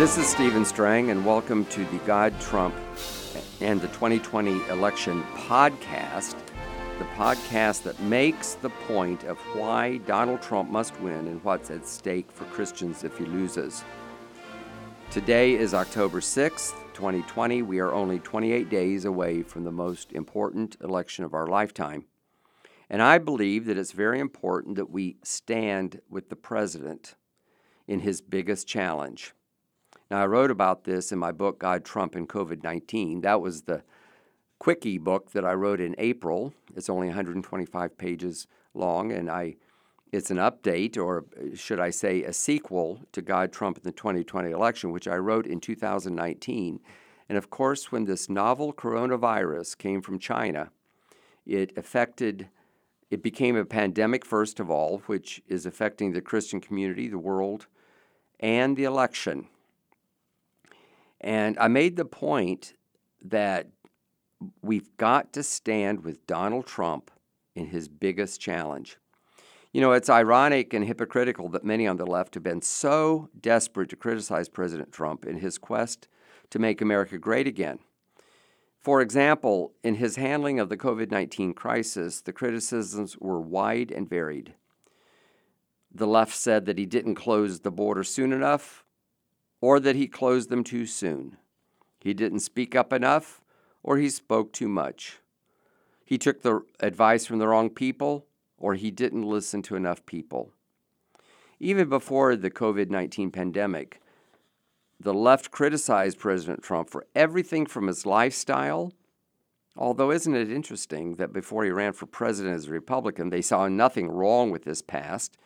[0.00, 2.74] This is Stephen Strang, and welcome to the God Trump
[3.60, 6.38] and the 2020 election podcast,
[6.98, 11.86] the podcast that makes the point of why Donald Trump must win and what's at
[11.86, 13.84] stake for Christians if he loses.
[15.10, 17.60] Today is October 6th, 2020.
[17.60, 22.06] We are only 28 days away from the most important election of our lifetime.
[22.88, 27.16] And I believe that it's very important that we stand with the president
[27.86, 29.34] in his biggest challenge.
[30.10, 33.20] Now, I wrote about this in my book, God, Trump, and COVID 19.
[33.20, 33.82] That was the
[34.58, 36.52] quickie book that I wrote in April.
[36.74, 39.56] It's only 125 pages long, and I
[40.12, 44.50] it's an update, or should I say, a sequel to God, Trump, and the 2020
[44.50, 46.80] election, which I wrote in 2019.
[47.28, 50.70] And of course, when this novel coronavirus came from China,
[51.46, 52.48] it affected,
[53.08, 57.68] it became a pandemic, first of all, which is affecting the Christian community, the world,
[58.40, 59.46] and the election.
[61.20, 62.74] And I made the point
[63.22, 63.68] that
[64.62, 67.10] we've got to stand with Donald Trump
[67.54, 68.96] in his biggest challenge.
[69.72, 73.90] You know, it's ironic and hypocritical that many on the left have been so desperate
[73.90, 76.08] to criticize President Trump in his quest
[76.50, 77.78] to make America great again.
[78.80, 84.08] For example, in his handling of the COVID 19 crisis, the criticisms were wide and
[84.08, 84.54] varied.
[85.92, 88.84] The left said that he didn't close the border soon enough,
[89.60, 91.36] or that he closed them too soon.
[92.00, 93.42] He didn't speak up enough,
[93.82, 95.18] or he spoke too much.
[96.04, 98.26] He took the advice from the wrong people,
[98.58, 100.50] or he didn't listen to enough people.
[101.58, 104.00] Even before the COVID 19 pandemic,
[104.98, 108.92] the left criticized President Trump for everything from his lifestyle.
[109.76, 113.68] Although, isn't it interesting that before he ran for president as a Republican, they saw
[113.68, 115.38] nothing wrong with his past,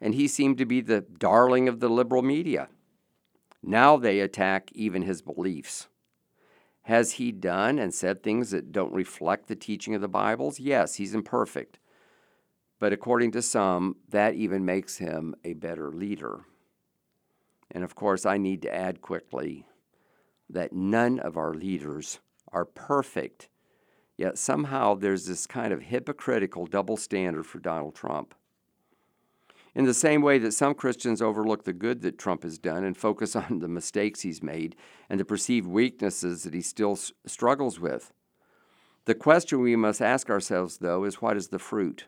[0.00, 2.68] and he seemed to be the darling of the liberal media.
[3.62, 5.88] Now they attack even his beliefs.
[6.82, 10.58] Has he done and said things that don't reflect the teaching of the Bibles?
[10.58, 11.78] Yes, he's imperfect.
[12.78, 16.46] But according to some, that even makes him a better leader.
[17.70, 19.66] And of course, I need to add quickly
[20.48, 22.18] that none of our leaders
[22.50, 23.48] are perfect.
[24.16, 28.34] Yet somehow there's this kind of hypocritical double standard for Donald Trump.
[29.74, 32.96] In the same way that some Christians overlook the good that Trump has done and
[32.96, 34.76] focus on the mistakes he's made
[35.08, 38.12] and the perceived weaknesses that he still s- struggles with.
[39.06, 42.06] The question we must ask ourselves, though, is what is the fruit?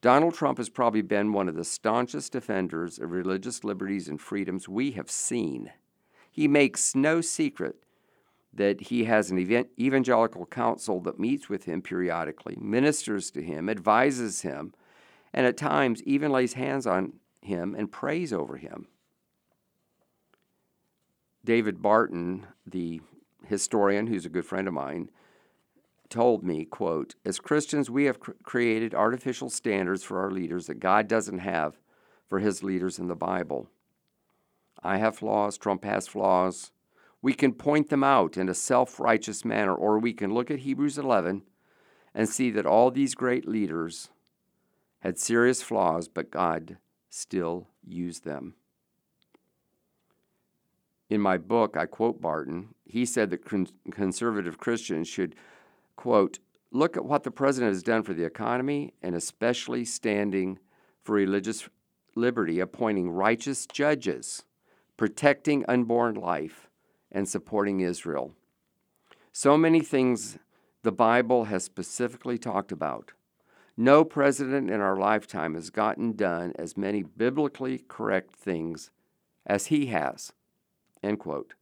[0.00, 4.66] Donald Trump has probably been one of the staunchest defenders of religious liberties and freedoms
[4.66, 5.70] we have seen.
[6.30, 7.76] He makes no secret
[8.52, 9.38] that he has an
[9.78, 14.72] evangelical council that meets with him periodically, ministers to him, advises him,
[15.32, 18.88] and at times even lays hands on him and prays over him.
[21.44, 23.00] David Barton, the
[23.46, 25.10] historian who's a good friend of mine,
[26.10, 30.80] told me, quote, as Christians, we have cr- created artificial standards for our leaders that
[30.80, 31.78] God doesn't have
[32.28, 33.68] for his leaders in the Bible.
[34.82, 36.72] I have flaws, Trump has flaws.
[37.22, 40.60] We can point them out in a self righteous manner, or we can look at
[40.60, 41.42] Hebrews 11
[42.14, 44.10] and see that all these great leaders
[45.00, 46.78] had serious flaws, but God
[47.08, 48.54] still used them.
[51.08, 52.74] In my book, I quote Barton.
[52.84, 55.34] He said that con- conservative Christians should,
[55.96, 56.38] quote,
[56.70, 60.58] look at what the president has done for the economy and especially standing
[61.02, 61.68] for religious
[62.14, 64.44] liberty, appointing righteous judges,
[64.96, 66.68] protecting unborn life,
[67.10, 68.34] and supporting Israel.
[69.32, 70.38] So many things
[70.82, 73.12] the Bible has specifically talked about.
[73.76, 78.90] No president in our lifetime has gotten done as many biblically correct things
[79.46, 80.32] as he has.
[81.02, 81.54] End quote.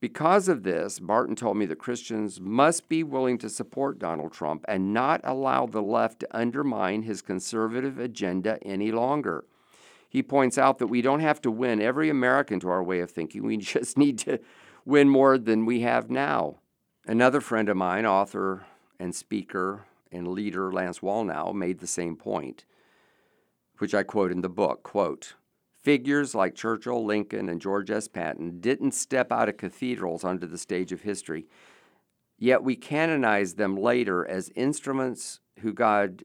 [0.00, 4.64] Because of this, Barton told me that Christians must be willing to support Donald Trump
[4.66, 9.44] and not allow the left to undermine his conservative agenda any longer.
[10.08, 13.12] He points out that we don't have to win every American to our way of
[13.12, 13.44] thinking.
[13.44, 14.40] We just need to
[14.84, 16.56] win more than we have now.
[17.06, 18.66] Another friend of mine, author
[18.98, 22.64] and speaker and leader Lance Wallnau, made the same point,
[23.78, 25.34] which I quote in the book, quote,
[25.82, 28.06] Figures like Churchill, Lincoln, and George S.
[28.06, 31.46] Patton didn't step out of cathedrals onto the stage of history,
[32.38, 36.24] yet we canonize them later as instruments who God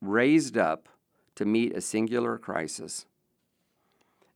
[0.00, 0.88] raised up
[1.36, 3.06] to meet a singular crisis.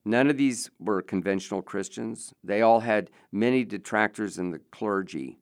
[0.05, 2.32] None of these were conventional Christians.
[2.43, 5.38] They all had many detractors in the clergy,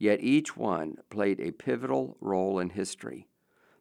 [0.00, 3.28] yet each one played a pivotal role in history.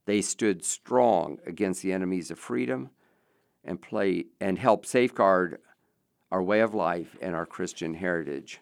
[0.05, 2.91] They stood strong against the enemies of freedom
[3.63, 5.59] and play and help safeguard
[6.31, 8.61] our way of life, and our Christian heritage.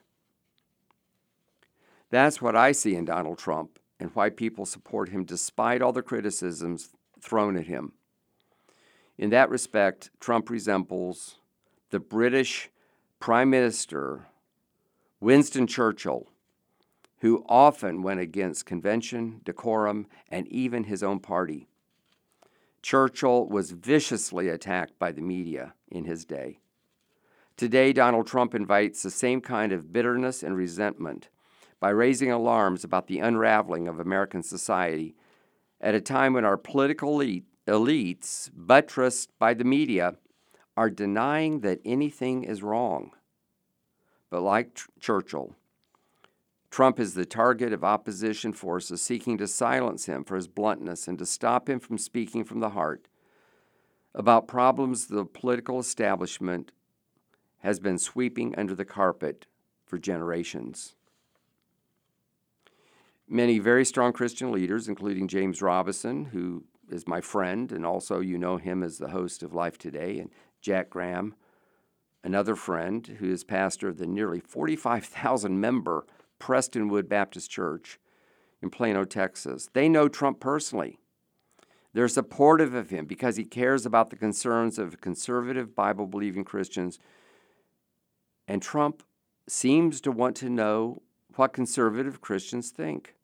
[2.10, 6.02] That's what I see in Donald Trump and why people support him despite all the
[6.02, 6.90] criticisms
[7.20, 7.94] thrown at him.
[9.18, 11.40] In that respect, Trump resembles
[11.90, 12.70] the British
[13.20, 14.28] Prime Minister
[15.20, 16.28] Winston Churchill,
[17.20, 21.68] who often went against convention, decorum, and even his own party.
[22.82, 26.60] Churchill was viciously attacked by the media in his day.
[27.58, 31.30] Today, Donald Trump invites the same kind of bitterness and resentment
[31.80, 35.16] by raising alarms about the unraveling of American society
[35.82, 40.16] at a time when our political elite, elites, buttressed by the media,
[40.76, 43.12] are denying that anything is wrong.
[44.30, 45.56] But like Ch- Churchill,
[46.70, 51.18] Trump is the target of opposition forces seeking to silence him for his bluntness and
[51.20, 53.08] to stop him from speaking from the heart
[54.14, 56.72] about problems the political establishment
[57.60, 59.46] has been sweeping under the carpet
[59.86, 60.96] for generations.
[63.28, 68.38] Many very strong Christian leaders, including James Robison, who is my friend, and also you
[68.38, 70.32] know him as the host of Life Today, and
[70.62, 71.36] Jack Graham,
[72.24, 76.06] another friend who is pastor of the nearly 45,000 member
[76.40, 78.00] Prestonwood Baptist Church
[78.62, 79.70] in Plano, Texas.
[79.74, 81.00] They know Trump personally.
[81.94, 87.00] They're supportive of him because he cares about the concerns of conservative Bible believing Christians.
[88.48, 89.04] And Trump
[89.48, 91.02] seems to want to know
[91.36, 93.16] what conservative Christians think.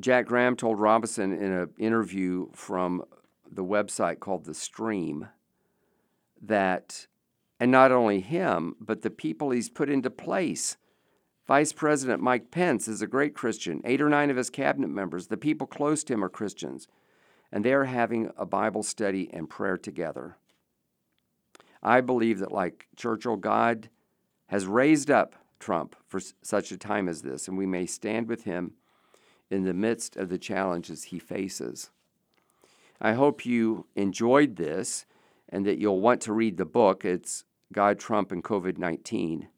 [0.00, 3.04] Jack Graham told Robinson in an interview from
[3.50, 5.28] the website called The Stream
[6.42, 7.06] that,
[7.62, 10.76] and not only him, but the people he's put into place.
[11.46, 13.80] Vice President Mike Pence is a great Christian.
[13.84, 16.88] Eight or nine of his cabinet members, the people close to him, are Christians.
[17.52, 20.38] And they are having a Bible study and prayer together.
[21.84, 23.90] I believe that, like Churchill, God
[24.48, 28.42] has raised up Trump for such a time as this, and we may stand with
[28.42, 28.72] him
[29.52, 31.90] in the midst of the challenges he faces.
[33.00, 35.06] I hope you enjoyed this
[35.48, 37.04] and that you'll want to read the book.
[37.04, 39.48] It's God, Trump, and COVID 19.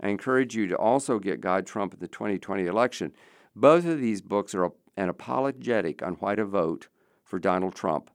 [0.00, 3.12] I encourage you to also get God, Trump, and the 2020 election.
[3.56, 6.88] Both of these books are an apologetic on why to vote
[7.24, 8.10] for Donald Trump.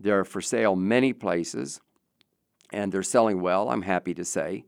[0.00, 1.80] They're for sale many places,
[2.72, 4.64] and they're selling well, I'm happy to say.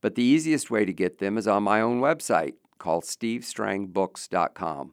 [0.00, 4.92] But the easiest way to get them is on my own website called stevestrangbooks.com.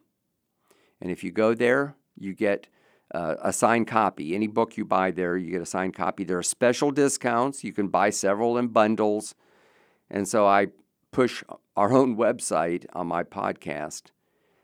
[1.02, 2.68] And if you go there, you get
[3.16, 4.36] uh, a signed copy.
[4.36, 6.24] Any book you buy there, you get a signed copy.
[6.24, 7.64] There are special discounts.
[7.64, 9.36] You can buy several in bundles.
[10.10, 10.68] And so I
[11.12, 11.44] push
[11.76, 14.12] our own website on my podcast,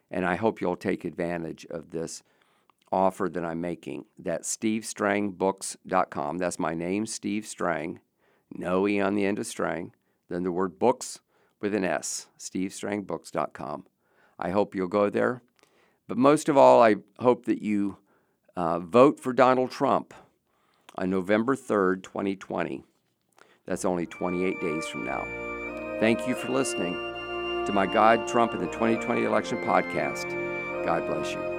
[0.09, 2.24] and I hope you'll take advantage of this
[2.92, 4.06] offer that I'm making.
[4.19, 6.38] That's stevestrangbooks.com.
[6.38, 8.01] That's my name, Steve Strang.
[8.54, 9.94] No E on the end of Strang.
[10.27, 11.21] Then the word books
[11.62, 13.86] with an S, stevestrangbooks.com.
[14.38, 15.42] I hope you'll go there
[16.12, 17.95] but most of all, I hope that you
[18.61, 20.13] uh, vote for Donald Trump
[20.93, 22.83] on November 3rd, 2020.
[23.65, 25.25] That's only 28 days from now.
[25.99, 26.93] Thank you for listening
[27.65, 30.29] to my God, Trump, and the 2020 election podcast.
[30.85, 31.50] God bless you.